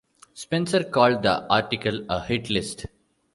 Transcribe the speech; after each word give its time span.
Spencer 0.33 0.83
called 0.85 1.21
the 1.21 1.45
article 1.53 2.07
a 2.09 2.23
"hit 2.25 2.49
list". 2.49 2.87